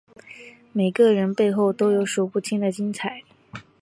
[0.73, 3.21] 每个人背后都有数不清的精彩